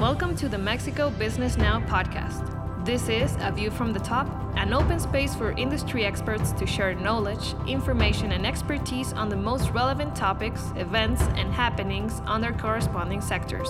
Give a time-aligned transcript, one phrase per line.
[0.00, 2.86] Welcome to the Mexico Business Now podcast.
[2.86, 4.26] This is A View from the Top,
[4.56, 9.68] an open space for industry experts to share knowledge, information, and expertise on the most
[9.72, 13.68] relevant topics, events, and happenings on their corresponding sectors.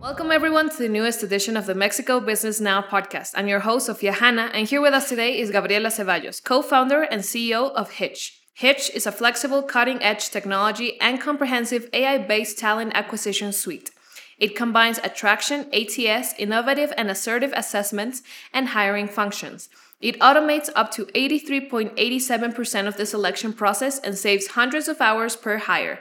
[0.00, 3.32] Welcome, everyone, to the newest edition of the Mexico Business Now podcast.
[3.34, 7.02] I'm your host, Sofia Hanna, and here with us today is Gabriela Ceballos, co founder
[7.02, 8.45] and CEO of Hitch.
[8.58, 13.90] Hitch is a flexible, cutting edge technology and comprehensive AI based talent acquisition suite.
[14.38, 18.22] It combines attraction, ATS, innovative and assertive assessments,
[18.54, 19.68] and hiring functions.
[20.00, 25.58] It automates up to 83.87% of the selection process and saves hundreds of hours per
[25.58, 26.00] hire.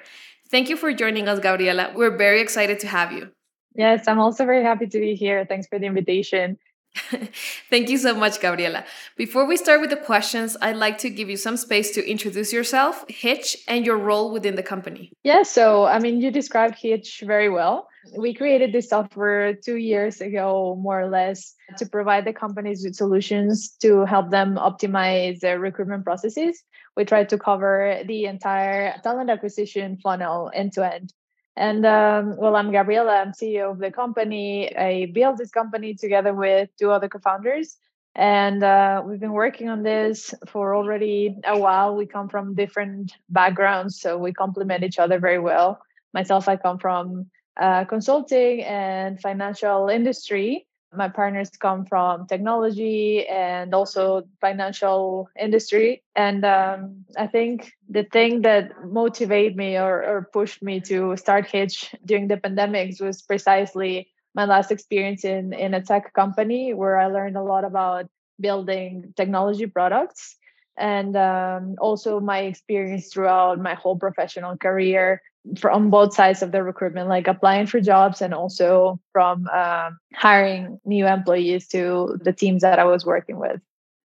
[0.49, 1.91] Thank you for joining us, Gabriela.
[1.94, 3.32] We're very excited to have you.
[3.76, 5.44] Yes, I'm also very happy to be here.
[5.44, 6.58] Thanks for the invitation.
[7.70, 8.85] Thank you so much, Gabriela.
[9.17, 12.54] Before we start with the questions, I'd like to give you some space to introduce
[12.54, 15.12] yourself, Hitch, and your role within the company.
[15.23, 17.88] Yeah, so I mean, you described Hitch very well.
[18.16, 22.96] We created this software two years ago, more or less, to provide the companies with
[22.96, 26.63] solutions to help them optimize their recruitment processes.
[26.96, 31.13] We try to cover the entire talent acquisition funnel end to end.
[31.58, 33.16] And um, well, I'm Gabriela.
[33.16, 34.76] I'm CEO of the company.
[34.76, 37.78] I built this company together with two other co-founders,
[38.14, 41.96] and uh, we've been working on this for already a while.
[41.96, 45.80] We come from different backgrounds, so we complement each other very well.
[46.14, 53.74] Myself, I come from uh, consulting and financial industry, my partners come from technology and
[53.74, 56.04] also financial industry.
[56.15, 61.48] And um, i think the thing that motivated me or, or pushed me to start
[61.48, 66.97] hitch during the pandemics was precisely my last experience in, in a tech company where
[67.00, 68.07] i learned a lot about
[68.40, 70.35] building technology products
[70.78, 75.22] and um, also my experience throughout my whole professional career
[75.59, 80.79] from both sides of the recruitment, like applying for jobs and also from um, hiring
[80.85, 83.62] new employees to the teams that I was working with.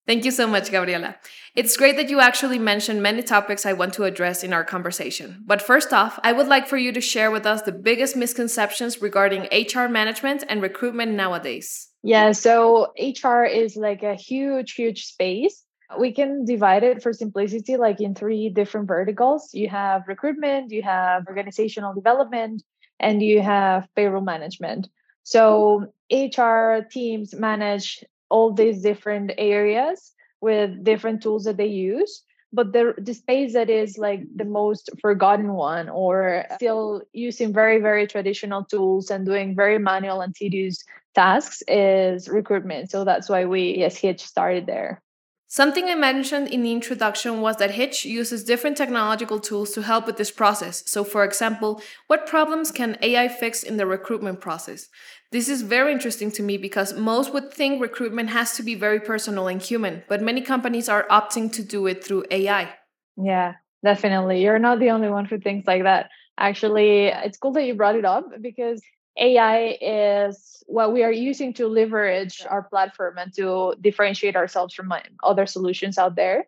[0.08, 1.18] Thank you so much, Gabriela.
[1.54, 5.44] It's great that you actually mentioned many topics I want to address in our conversation.
[5.46, 9.02] But first off, I would like for you to share with us the biggest misconceptions
[9.02, 11.90] regarding HR management and recruitment nowadays.
[12.04, 15.66] Yeah, so HR is like a huge, huge space
[16.00, 19.54] we can divide it for simplicity like in three different verticals.
[19.54, 22.64] You have recruitment you have organizational development
[23.00, 24.90] and you have payroll management.
[25.24, 32.24] So hr teams manage all these different areas with different tools that they use
[32.54, 37.80] but the, the space that is like the most forgotten one or still using very
[37.80, 40.84] very traditional tools and doing very manual and tedious
[41.14, 42.92] tasks is recruitment.
[42.92, 45.02] So that's why we as hitch started there
[45.50, 50.06] Something I mentioned in the introduction was that Hitch uses different technological tools to help
[50.06, 50.84] with this process.
[50.88, 54.90] So, for example, what problems can AI fix in the recruitment process?
[55.32, 59.00] This is very interesting to me because most would think recruitment has to be very
[59.00, 62.74] personal and human, but many companies are opting to do it through AI.
[63.16, 63.54] Yeah,
[63.86, 64.44] definitely.
[64.44, 66.10] You're not the only one who thinks like that.
[66.38, 68.82] Actually, it's cool that you brought it up because
[69.20, 74.94] AI is what we are using to leverage our platform and to differentiate ourselves from
[75.24, 76.48] other solutions out there.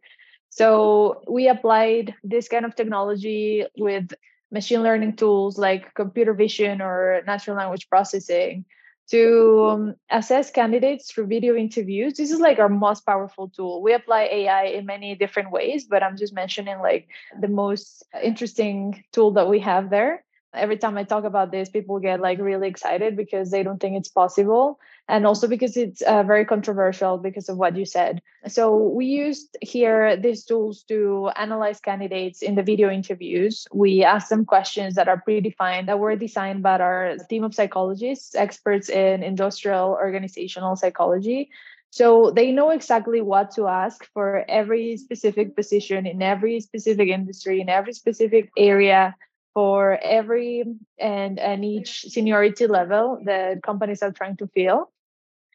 [0.49, 4.13] So we applied this kind of technology with
[4.51, 8.65] machine learning tools like computer vision or natural language processing
[9.11, 12.15] to um, assess candidates through video interviews.
[12.15, 13.81] This is like our most powerful tool.
[13.81, 17.07] We apply AI in many different ways, but I'm just mentioning like
[17.39, 20.23] the most interesting tool that we have there
[20.53, 23.97] every time I talk about this, people get like really excited because they don't think
[23.97, 24.79] it's possible.
[25.07, 28.21] And also because it's uh, very controversial because of what you said.
[28.47, 33.67] So we used here these tools to analyze candidates in the video interviews.
[33.73, 38.35] We asked them questions that are predefined that were designed by our team of psychologists,
[38.35, 41.49] experts in industrial organizational psychology.
[41.91, 47.61] So they know exactly what to ask for every specific position in every specific industry,
[47.61, 49.15] in every specific area
[49.59, 50.63] for every
[50.97, 54.89] and and each seniority level that companies are trying to fill.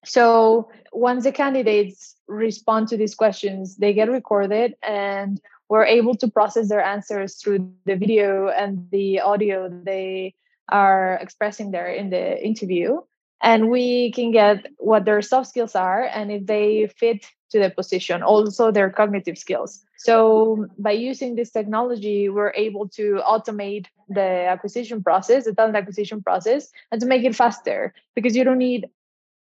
[0.04, 5.40] So once the candidates respond to these questions they get recorded and
[5.70, 10.34] we're able to process their answers through the video and the audio they
[10.68, 13.00] are expressing there in the interview
[13.42, 17.70] and we can get what their soft skills are and if they fit to the
[17.70, 19.84] position also their cognitive skills.
[19.98, 26.22] So by using this technology we're able to automate the acquisition process the talent acquisition
[26.22, 28.88] process and to make it faster because you don't need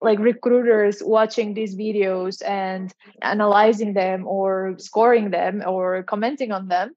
[0.01, 6.95] like recruiters watching these videos and analyzing them or scoring them or commenting on them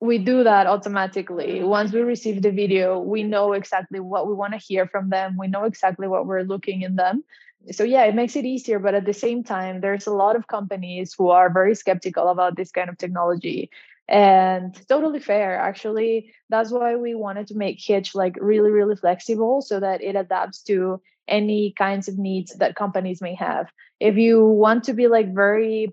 [0.00, 1.62] we do that automatically.
[1.62, 5.36] Once we receive the video, we know exactly what we want to hear from them.
[5.36, 7.24] We know exactly what we're looking in them.
[7.72, 10.46] So yeah, it makes it easier, but at the same time, there's a lot of
[10.46, 13.70] companies who are very skeptical about this kind of technology.
[14.08, 15.58] And totally fair.
[15.58, 20.16] Actually, that's why we wanted to make Hitch like really, really flexible so that it
[20.16, 23.68] adapts to any kinds of needs that companies may have.
[24.00, 25.92] If you want to be like very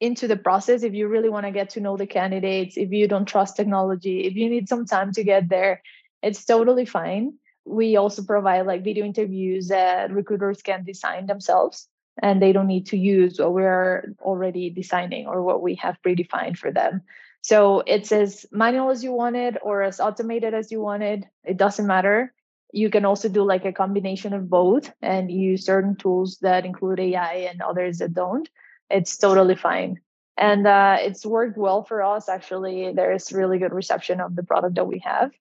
[0.00, 3.08] into the process if you really want to get to know the candidates if you
[3.08, 5.82] don't trust technology if you need some time to get there
[6.22, 7.34] it's totally fine.
[7.64, 11.88] We also provide like video interviews that recruiters can design themselves
[12.20, 16.56] and they don't need to use what we're already designing or what we have predefined
[16.56, 17.02] for them.
[17.42, 21.24] So it's as manual as you want it or as automated as you want it.
[21.44, 22.34] It doesn't matter.
[22.72, 27.00] You can also do like a combination of both and use certain tools that include
[27.00, 28.48] ai and others that don't
[28.90, 30.00] it's totally fine.
[30.36, 32.92] And uh, it's worked well for us actually.
[32.94, 35.32] There's really good reception of the product that we have.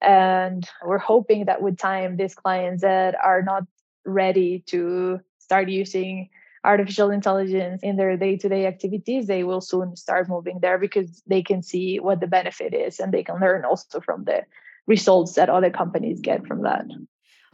[0.00, 3.64] And we're hoping that with time these clients that are not
[4.04, 6.30] ready to start using
[6.64, 11.62] artificial intelligence in their day-to-day activities they will soon start moving there because they can
[11.62, 14.42] see what the benefit is and they can learn also from the
[14.86, 16.84] results that other companies get from that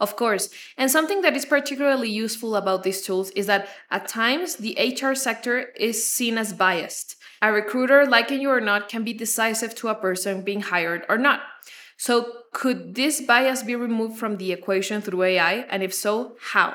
[0.02, 0.50] of course.
[0.76, 5.14] And something that is particularly useful about these tools is that at times the HR
[5.14, 7.16] sector is seen as biased.
[7.40, 11.19] A recruiter, liking you or not, can be decisive to a person being hired or
[11.19, 11.40] not.
[11.96, 15.54] So, could this bias be removed from the equation through AI?
[15.70, 16.75] And if so, how?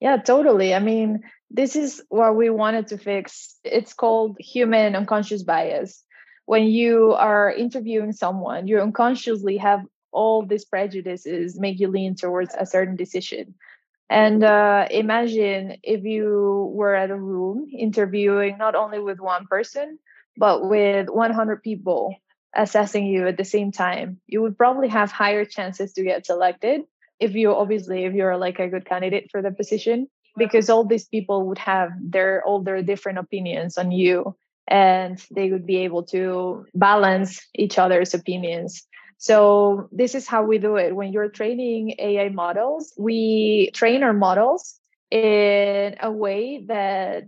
[0.00, 0.74] Yeah, totally.
[0.74, 3.56] I mean, this is what we wanted to fix.
[3.62, 6.02] It's called human unconscious bias.
[6.46, 9.82] When you are interviewing someone, you unconsciously have
[10.16, 13.54] all these prejudices make you lean towards a certain decision.
[14.08, 19.98] And uh, imagine if you were at a room interviewing not only with one person,
[20.36, 22.16] but with 100 people
[22.54, 24.18] assessing you at the same time.
[24.26, 26.82] You would probably have higher chances to get selected
[27.20, 31.08] if you obviously if you're like a good candidate for the position because all these
[31.08, 34.36] people would have their all their different opinions on you
[34.68, 38.86] and they would be able to balance each other's opinions
[39.18, 40.94] so this is how we do it.
[40.94, 44.78] When you're training AI models, we train our models
[45.10, 47.24] in a way that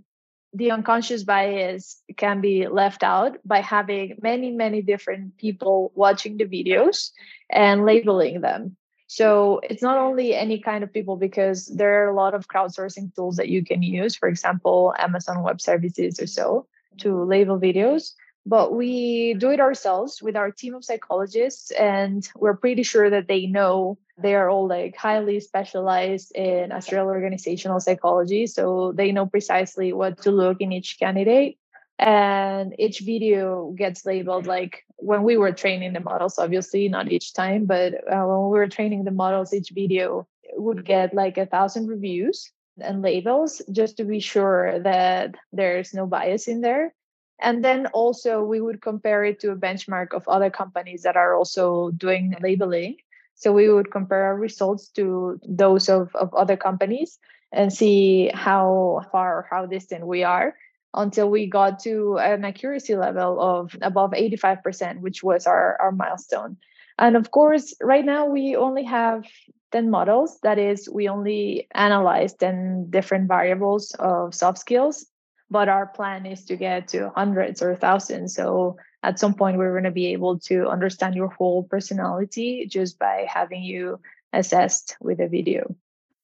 [0.53, 6.45] the unconscious bias can be left out by having many, many different people watching the
[6.45, 7.11] videos
[7.51, 8.77] and labeling them.
[9.07, 13.15] So it's not only any kind of people because there are a lot of crowdsourcing
[13.15, 16.67] tools that you can use, for example, Amazon Web Services or so,
[16.99, 18.13] to label videos
[18.49, 23.29] but we do it ourselves with our team of psychologists and we're pretty sure that
[23.29, 29.27] they know they are all like highly specialized in industrial organizational psychology so they know
[29.27, 31.59] precisely what to look in each candidate.
[31.99, 37.35] And each video gets labeled like when we were training the models obviously not each
[37.35, 41.47] time but uh, when we were training the models each video would get like a
[41.47, 42.51] thousand reviews
[42.81, 46.95] and labels just to be sure that there's no bias in there
[47.41, 51.35] and then also we would compare it to a benchmark of other companies that are
[51.35, 52.97] also doing labeling.
[53.35, 57.19] So we would compare our results to those of, of other companies
[57.53, 60.57] and see how far or how distant we are
[60.95, 66.57] until we got to an accuracy level of above 85%, which was our, our milestone.
[66.99, 69.25] And of course, right now we only have
[69.71, 70.41] 10 models.
[70.43, 75.07] That is, we only analyze 10 different variables of soft skills
[75.51, 78.35] but our plan is to get to hundreds or thousands.
[78.35, 82.99] So at some point we're going to be able to understand your whole personality just
[82.99, 84.01] by having you
[84.33, 85.75] assessed with a video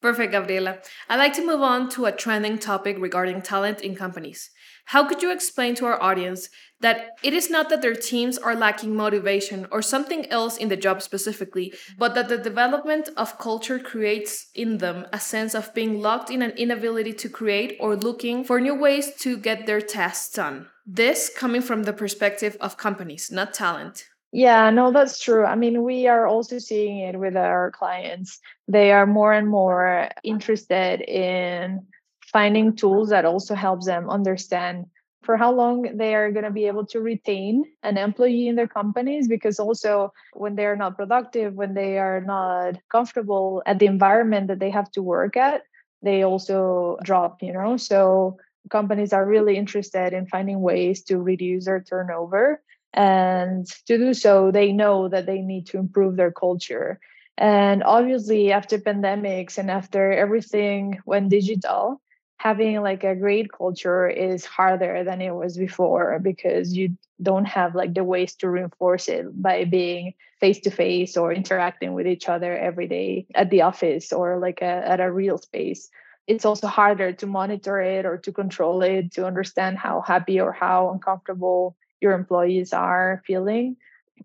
[0.05, 0.81] Perfect, Gabriela.
[1.09, 4.51] I'd like to move on to a trending topic regarding talent in companies.
[4.85, 8.55] How could you explain to our audience that it is not that their teams are
[8.55, 13.79] lacking motivation or something else in the job specifically, but that the development of culture
[13.79, 18.45] creates in them a sense of being locked in an inability to create or looking
[18.45, 20.67] for new ways to get their tasks done?
[20.85, 24.05] This coming from the perspective of companies, not talent.
[24.35, 25.45] Yeah, no, that's true.
[25.45, 28.41] I mean, we are also seeing it with our clients.
[28.67, 31.87] They are more and more interested in
[32.33, 34.87] finding tools that also helps them understand
[35.23, 38.67] for how long they are going to be able to retain an employee in their
[38.67, 43.87] companies because also when they are not productive when they are not comfortable at the
[43.87, 45.63] environment that they have to work at
[46.03, 48.37] they also drop you know so
[48.71, 52.61] companies are really interested in finding ways to reduce their turnover
[52.95, 57.01] and to do so, they know that they need to improve their culture.
[57.37, 62.01] And obviously, after pandemics and after everything went digital,
[62.37, 67.75] having like a great culture is harder than it was before because you don't have
[67.75, 72.29] like the ways to reinforce it by being face to face or interacting with each
[72.29, 75.91] other every day at the office or like a, at a real space
[76.27, 80.53] it's also harder to monitor it or to control it to understand how happy or
[80.53, 83.77] how uncomfortable your employees are feeling.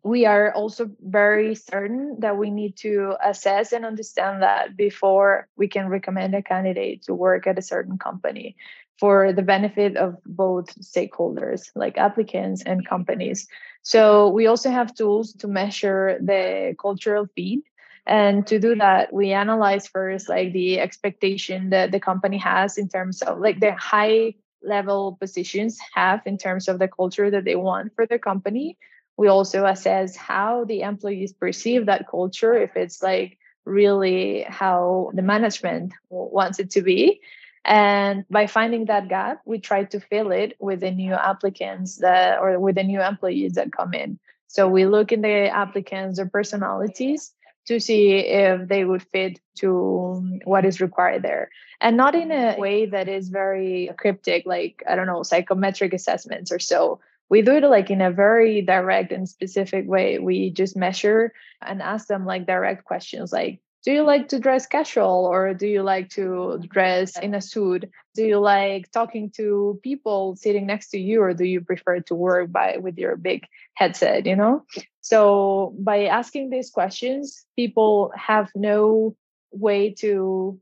[0.04, 5.68] We are also very certain that we need to assess and understand that before we
[5.68, 8.56] can recommend a candidate to work at a certain company
[9.00, 13.48] for the benefit of both stakeholders like applicants and companies.
[13.82, 17.62] So we also have tools to measure the cultural feed
[18.06, 22.90] and to do that we analyze first like the expectation that the company has in
[22.90, 27.56] terms of like the high level positions have in terms of the culture that they
[27.56, 28.78] want for their company.
[29.18, 35.22] We also assess how the employees perceive that culture if it's like really how the
[35.22, 37.22] management wants it to be.
[37.66, 42.40] And by finding that gap we try to fill it with the new applicants that
[42.40, 44.20] or with the new employees that come in.
[44.48, 47.34] So we look in the applicants or personalities
[47.70, 51.50] to see if they would fit to um, what is required there
[51.80, 56.52] and not in a way that is very cryptic like i don't know psychometric assessments
[56.52, 57.00] or so
[57.30, 60.18] we do it like in a very direct and specific way.
[60.18, 64.68] We just measure and ask them like direct questions like, do you like to dress
[64.68, 67.86] casual or do you like to dress in a suit?
[68.14, 72.16] Do you like talking to people sitting next to you or do you prefer to
[72.16, 73.46] work by with your big
[73.76, 74.66] headset, you know?
[75.02, 79.16] So by asking these questions, people have no
[79.52, 80.60] way to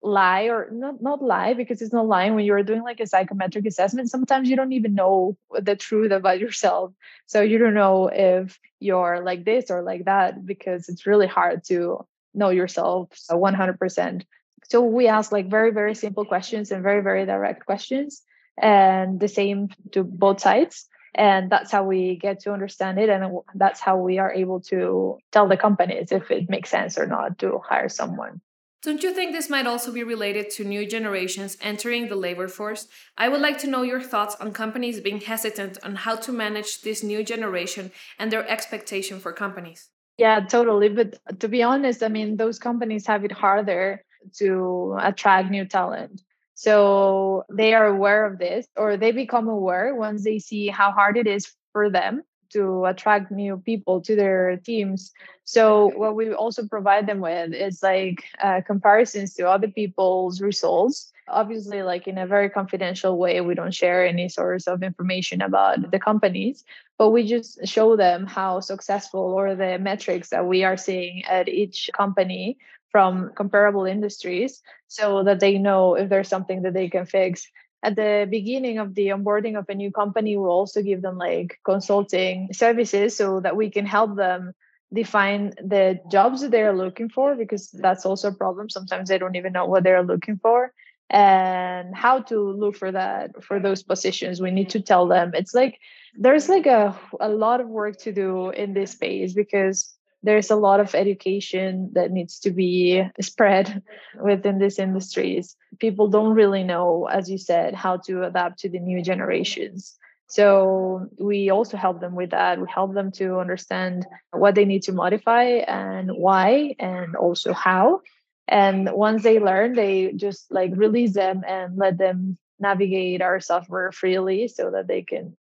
[0.00, 3.64] lie or not not lie because it's not lying when you're doing like a psychometric
[3.64, 6.92] assessment sometimes you don't even know the truth about yourself
[7.24, 11.64] so you don't know if you're like this or like that because it's really hard
[11.64, 14.22] to know yourself 100%
[14.68, 18.22] so we ask like very very simple questions and very very direct questions
[18.56, 23.38] and the same to both sides and that's how we get to understand it and
[23.54, 27.38] that's how we are able to tell the companies if it makes sense or not
[27.38, 28.40] to hire someone
[28.84, 32.86] don't you think this might also be related to new generations entering the labor force?
[33.16, 36.82] I would like to know your thoughts on companies being hesitant on how to manage
[36.82, 39.88] this new generation and their expectation for companies.
[40.16, 40.88] Yeah, totally.
[40.88, 44.04] But to be honest, I mean, those companies have it harder
[44.38, 46.22] to attract new talent.
[46.54, 51.16] So they are aware of this, or they become aware once they see how hard
[51.16, 55.10] it is for them to attract new people to their teams.
[55.44, 61.10] So what we also provide them with is like uh, comparisons to other people's results.
[61.34, 65.90] Obviously, like in a very confidential way, we don't share any source of information about
[65.90, 66.64] the companies,
[66.96, 71.48] but we just show them how successful or the metrics that we are seeing at
[71.48, 72.56] each company
[72.90, 77.48] from comparable industries so that they know if there's something that they can fix.
[77.82, 81.58] At the beginning of the onboarding of a new company we'll also give them like
[81.64, 84.54] consulting services so that we can help them
[84.92, 88.70] define the jobs that they're looking for because that's also a problem.
[88.70, 90.72] Sometimes they don't even know what they're looking for
[91.14, 94.84] and how to look for that for those positions we need to mm-hmm.
[94.84, 95.78] tell them it's like
[96.16, 99.94] there's like a, a lot of work to do in this space because
[100.24, 103.82] there's a lot of education that needs to be spread
[104.22, 105.54] within these industries.
[105.78, 109.98] People don't really know, as you said, how to adapt to the new generations.
[110.28, 112.58] So we also help them with that.
[112.58, 118.00] We help them to understand what they need to modify and why, and also how.
[118.48, 123.90] And once they learn, they just like release them and let them navigate our software
[123.92, 125.36] freely so that they can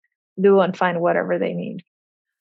[0.40, 1.84] do and find whatever they need.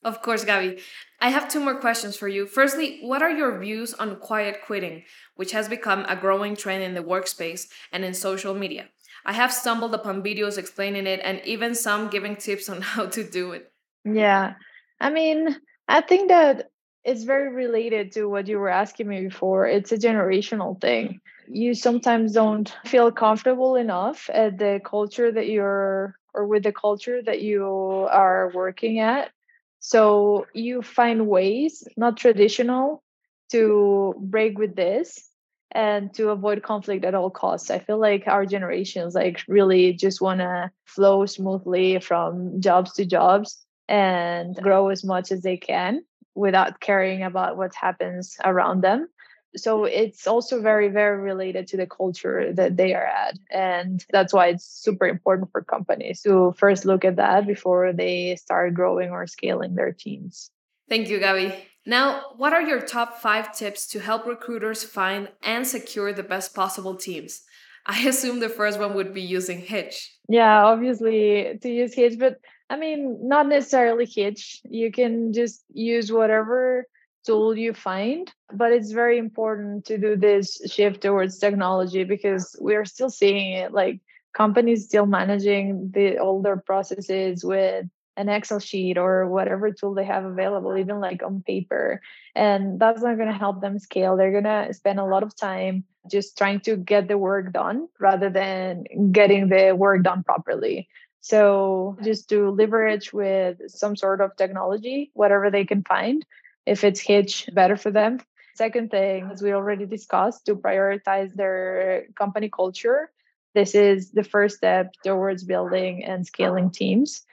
[0.04, 0.80] Of course, Gabby.
[1.20, 2.46] I have two more questions for you.
[2.46, 5.04] Firstly, what are your views on quiet quitting,
[5.36, 8.90] which has become a growing trend in the workspace and in social media?
[9.26, 13.24] I have stumbled upon videos explaining it and even some giving tips on how to
[13.24, 13.72] do it.
[14.06, 14.54] Yeah.
[15.00, 16.72] I mean, I think that
[17.04, 19.66] it's very related to what you were asking me before.
[19.68, 21.20] It's a generational thing.
[21.48, 27.22] You sometimes don't feel comfortable enough at the culture that you're or with the culture
[27.24, 29.32] that you are working at
[29.80, 33.04] so you find ways, not traditional,
[33.52, 35.30] to break with this
[35.72, 37.70] and to avoid conflict at all costs.
[37.70, 43.06] I feel like our generations like really just want to flow smoothly from jobs to
[43.06, 46.02] jobs and grow as much as they can
[46.38, 49.08] without caring about what happens around them.
[49.56, 54.34] So it's also very very related to the culture that they are at and that's
[54.34, 59.10] why it's super important for companies to first look at that before they start growing
[59.10, 60.52] or scaling their teams.
[60.90, 65.66] Thank you gabby now what are your top five tips to help recruiters find and
[65.66, 67.42] secure the best possible teams?
[67.86, 70.14] I assume the first one would be using hitch.
[70.30, 72.38] Yeah obviously to use hitch but
[72.70, 74.62] I mean, not necessarily Hitch.
[74.70, 76.86] You can just use whatever
[77.26, 82.76] tool you find, but it's very important to do this shift towards technology because we
[82.76, 84.00] are still seeing it like
[84.34, 87.86] companies still managing the older processes with
[88.18, 92.02] an Excel sheet or whatever tool they have available, even like on paper.
[92.36, 94.18] And that's not going to help them scale.
[94.18, 97.88] They're going to spend a lot of time just trying to get the work done
[98.00, 100.88] rather than getting the work done properly.
[101.22, 106.26] So just to leverage with some sort of technology, whatever they can find,
[106.66, 108.20] if it's Hitch, better for them.
[108.56, 113.12] Second thing, as we already discussed, to prioritize their company culture.
[113.54, 117.24] This is the first step towards building and scaling teams.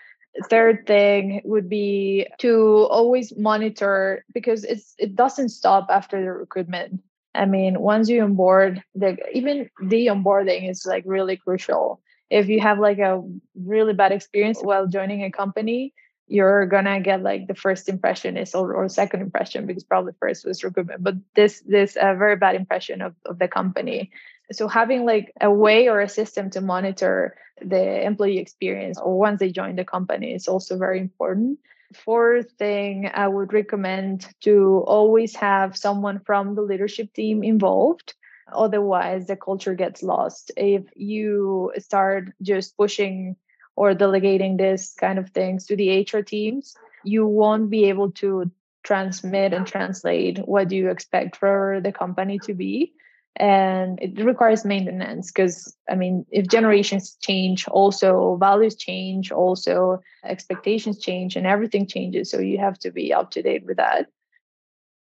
[0.51, 7.01] Third thing would be to always monitor because it's it doesn't stop after the recruitment.
[7.35, 12.01] I mean once you onboard the even the onboarding is like really crucial
[12.39, 13.23] if you have like a
[13.55, 15.93] really bad experience while joining a company
[16.27, 20.45] you're gonna get like the first impression is or, or second impression because probably first
[20.45, 24.11] was recruitment but this this a very bad impression of, of the company
[24.53, 29.41] so having like a way or a system to monitor the employee experience or once
[29.41, 31.59] they join the company is also very important.
[31.95, 38.15] Fourth thing I would recommend to always have someone from the leadership team involved.
[38.53, 40.51] Otherwise, the culture gets lost.
[40.57, 43.37] If you start just pushing
[43.77, 48.51] or delegating this kind of things to the HR teams, you won't be able to
[48.83, 52.93] transmit and translate what you expect for the company to be
[53.37, 61.01] and it requires maintenance because i mean if generations change also values change also expectations
[61.01, 64.07] change and everything changes so you have to be up to date with that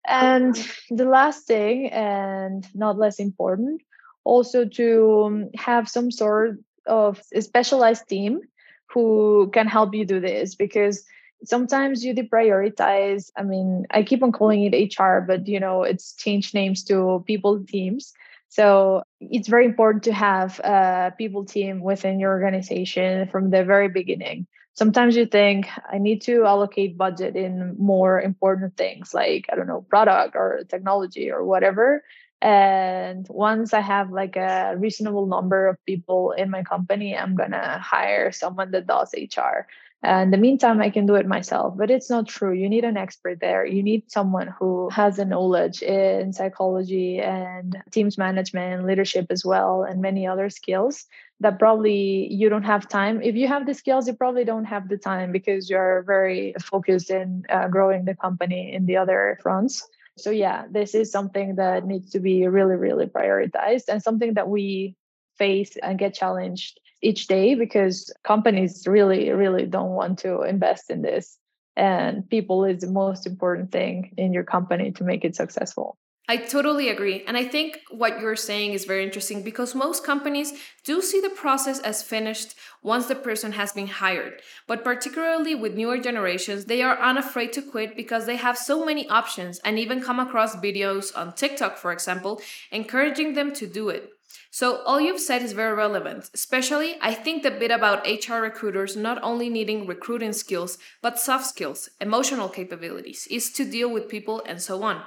[0.07, 0.55] and
[0.89, 3.81] the last thing and not less important
[4.23, 8.41] also to um, have some sort of specialized team
[8.89, 11.03] who can help you do this because
[11.43, 16.13] sometimes you deprioritize i mean i keep on calling it hr but you know it's
[16.13, 18.13] changed names to people teams.
[18.49, 23.87] So it's very important to have a people team within your organization from the very
[23.87, 29.55] beginning sometimes you think i need to allocate budget in more important things like i
[29.55, 32.03] don't know product or technology or whatever.
[32.43, 37.51] And once i have like a reasonable number of people in my company i'm going
[37.51, 39.67] to hire someone that does hr
[40.03, 41.75] and in the meantime, I can do it myself.
[41.77, 42.53] But it's not true.
[42.53, 43.65] You need an expert there.
[43.65, 49.83] You need someone who has a knowledge in psychology and teams management, leadership as well,
[49.83, 51.05] and many other skills
[51.39, 53.21] that probably you don't have time.
[53.21, 57.11] If you have the skills, you probably don't have the time because you're very focused
[57.11, 59.87] in uh, growing the company in the other fronts.
[60.17, 64.49] So, yeah, this is something that needs to be really, really prioritized and something that
[64.49, 64.95] we
[65.37, 71.01] face and get challenged each day because companies really, really don't want to invest in
[71.01, 71.37] this.
[71.75, 75.97] And people is the most important thing in your company to make it successful.
[76.27, 77.23] I totally agree.
[77.27, 80.53] And I think what you're saying is very interesting because most companies
[80.85, 84.41] do see the process as finished once the person has been hired.
[84.67, 89.09] But particularly with newer generations, they are unafraid to quit because they have so many
[89.09, 92.39] options and even come across videos on TikTok, for example,
[92.71, 94.09] encouraging them to do it.
[94.51, 98.95] So, all you've said is very relevant, especially I think the bit about HR recruiters
[98.95, 104.41] not only needing recruiting skills, but soft skills, emotional capabilities, is to deal with people
[104.45, 105.01] and so on.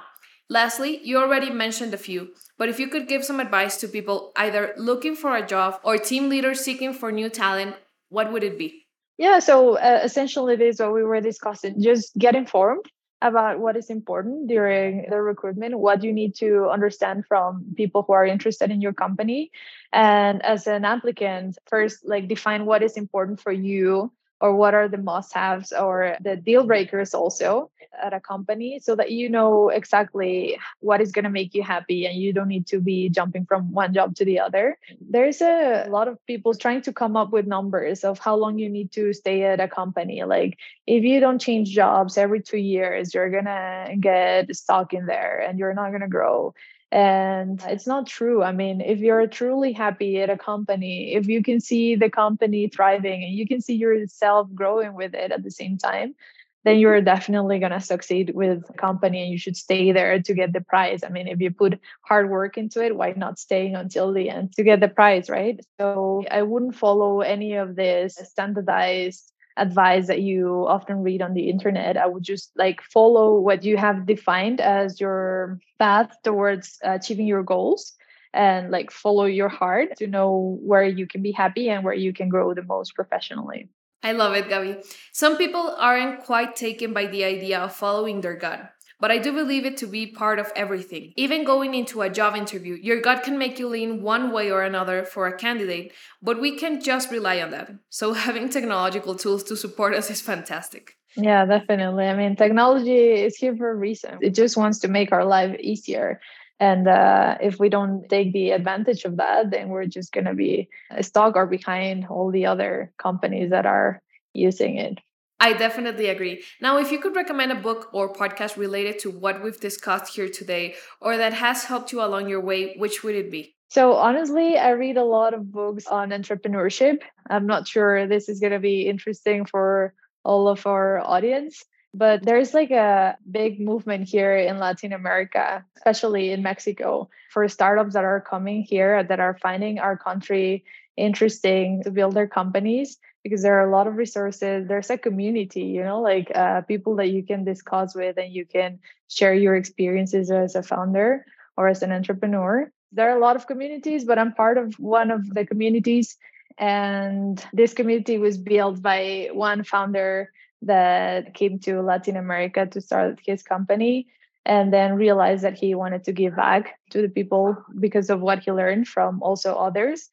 [0.49, 4.31] Lastly, you already mentioned a few, but if you could give some advice to people
[4.35, 7.75] either looking for a job or team leaders seeking for new talent,
[8.09, 8.85] what would it be?
[9.17, 11.81] Yeah, so uh, essentially, this is what we were discussing.
[11.81, 12.85] Just get informed,
[13.21, 18.13] about what is important during the recruitment, what you need to understand from people who
[18.13, 19.51] are interested in your company.
[19.91, 24.87] And as an applicant, first, like define what is important for you or what are
[24.87, 27.71] the must haves or the deal breakers also
[28.01, 32.05] at a company so that you know exactly what is going to make you happy
[32.05, 34.77] and you don't need to be jumping from one job to the other.
[34.99, 38.69] There's a lot of people trying to come up with numbers of how long you
[38.69, 40.23] need to stay at a company.
[40.23, 45.05] Like if you don't change jobs every two years, you're going to get stuck in
[45.05, 46.53] there and you're not going to grow.
[46.95, 48.41] And it's not true.
[48.41, 52.69] I mean, if you're truly happy at a company, if you can see the company
[52.69, 56.15] thriving and you can see yourself growing with it at the same time,
[56.63, 60.33] then you're definitely going to succeed with the company and you should stay there to
[60.33, 61.03] get the prize.
[61.03, 64.53] I mean, if you put hard work into it, why not staying until the end
[64.53, 65.59] to get the prize, right?
[65.77, 71.49] So I wouldn't follow any of this standardized advice that you often read on the
[71.49, 71.97] internet.
[71.97, 77.43] I would just like follow what you have defined as your path towards achieving your
[77.43, 77.93] goals
[78.33, 82.13] and like follow your heart to know where you can be happy and where you
[82.13, 83.69] can grow the most professionally.
[84.03, 84.85] I love it, Gabi.
[85.13, 89.31] Some people aren't quite taken by the idea of following their gut, but I do
[89.31, 91.13] believe it to be part of everything.
[91.15, 94.63] Even going into a job interview, your gut can make you lean one way or
[94.63, 97.71] another for a candidate, but we can't just rely on that.
[97.89, 100.95] So having technological tools to support us is fantastic.
[101.17, 102.05] Yeah, definitely.
[102.05, 104.17] I mean, technology is here for a reason.
[104.21, 106.19] It just wants to make our life easier.
[106.59, 110.33] And uh, if we don't take the advantage of that, then we're just going to
[110.33, 110.69] be
[111.01, 114.01] stuck or behind all the other companies that are
[114.33, 114.99] using it.
[115.39, 116.43] I definitely agree.
[116.61, 120.29] Now, if you could recommend a book or podcast related to what we've discussed here
[120.29, 123.55] today, or that has helped you along your way, which would it be?
[123.69, 127.01] So, honestly, I read a lot of books on entrepreneurship.
[127.29, 129.93] I'm not sure this is going to be interesting for
[130.23, 136.31] all of our audience, but there's like a big movement here in Latin America, especially
[136.31, 140.63] in Mexico, for startups that are coming here that are finding our country
[140.97, 144.67] interesting to build their companies because there are a lot of resources.
[144.67, 148.45] There's a community you know like uh, people that you can discuss with and you
[148.45, 148.77] can
[149.09, 151.25] share your experiences as a founder
[151.57, 152.71] or as an entrepreneur.
[152.91, 156.17] There are a lot of communities but i'm part of one of the communities.
[156.59, 163.19] And this community was built by one founder that came to latin america to start
[163.25, 164.07] his company
[164.45, 168.39] and then realized that he wanted to give back to the people because of what
[168.39, 170.09] he learned from also others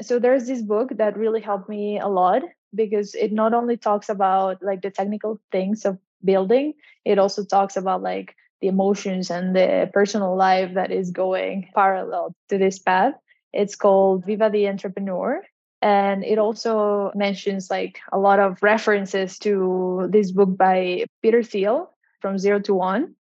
[0.00, 2.42] so there's this book that really helped me a lot
[2.74, 6.74] because it not only talks about like the technical things of building
[7.04, 12.34] it also talks about like the emotions and the personal life that is going parallel
[12.48, 13.14] to this path
[13.52, 15.42] it's called viva the entrepreneur
[15.82, 21.90] and it also mentions like a lot of references to this book by peter thiel
[22.20, 23.14] from zero to one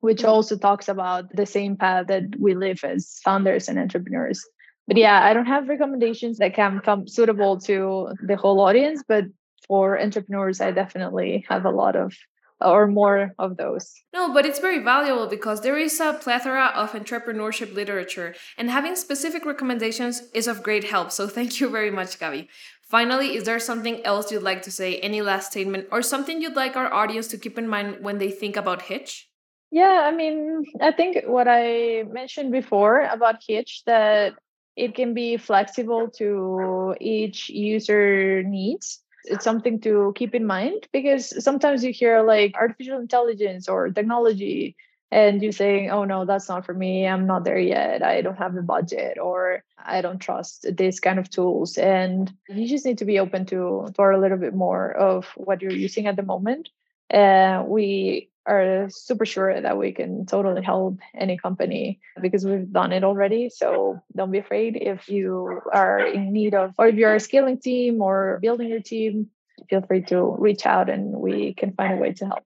[0.00, 0.28] which mm-hmm.
[0.28, 4.46] also talks about the same path that we live as founders and entrepreneurs
[4.86, 9.24] but yeah, I don't have recommendations that can come suitable to the whole audience, but
[9.66, 12.14] for entrepreneurs, I definitely have a lot of
[12.60, 13.92] or more of those.
[14.12, 18.96] No, but it's very valuable because there is a plethora of entrepreneurship literature, and having
[18.96, 21.10] specific recommendations is of great help.
[21.10, 22.48] So thank you very much, Gabi.
[22.82, 24.98] Finally, is there something else you'd like to say?
[24.98, 28.30] Any last statement or something you'd like our audience to keep in mind when they
[28.30, 29.28] think about Hitch?
[29.70, 34.34] Yeah, I mean, I think what I mentioned before about Hitch that
[34.76, 39.00] it can be flexible to each user needs.
[39.24, 44.76] It's something to keep in mind because sometimes you hear like artificial intelligence or technology
[45.10, 47.06] and you saying oh no that's not for me.
[47.06, 48.02] I'm not there yet.
[48.02, 51.78] I don't have the budget or i don't trust this kind of tools.
[51.78, 55.62] And you just need to be open to for a little bit more of what
[55.62, 56.68] you're using at the moment.
[57.12, 62.92] Uh, we are super sure that we can totally help any company because we've done
[62.92, 63.48] it already.
[63.48, 67.58] So don't be afraid if you are in need of, or if you're a scaling
[67.58, 69.30] team or building your team,
[69.70, 72.44] feel free to reach out and we can find a way to help.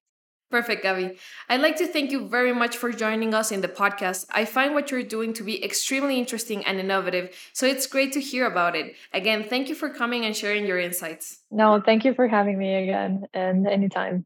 [0.50, 1.18] Perfect, Gabi.
[1.50, 4.24] I'd like to thank you very much for joining us in the podcast.
[4.30, 8.20] I find what you're doing to be extremely interesting and innovative, so it's great to
[8.20, 8.94] hear about it.
[9.12, 11.40] Again, thank you for coming and sharing your insights.
[11.50, 14.24] No, thank you for having me again and anytime.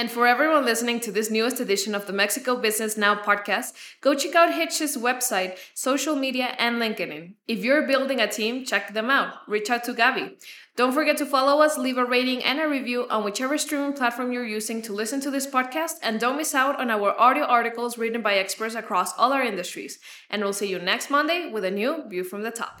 [0.00, 4.14] And for everyone listening to this newest edition of the Mexico Business Now podcast, go
[4.14, 7.34] check out Hitch's website, social media, and LinkedIn.
[7.46, 9.46] If you're building a team, check them out.
[9.46, 10.42] Reach out to Gabi.
[10.74, 14.32] Don't forget to follow us, leave a rating and a review on whichever streaming platform
[14.32, 17.98] you're using to listen to this podcast, and don't miss out on our audio articles
[17.98, 19.98] written by experts across all our industries.
[20.30, 22.80] And we'll see you next Monday with a new View from the Top.